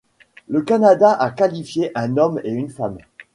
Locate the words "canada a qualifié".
0.63-1.91